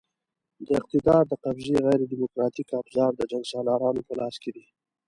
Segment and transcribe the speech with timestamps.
[0.65, 4.65] د اقتدار د قبضې غیر دیموکراتیک ابزار د جنګسالارانو په لاس کې دي.